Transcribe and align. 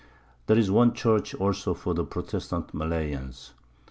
There 0.47 0.57
is 0.57 0.71
one 0.71 0.93
Church 0.95 1.35
also 1.35 1.75
for 1.75 1.93
the 1.93 2.03
Protestant 2.03 2.73
Malayans. 2.73 3.51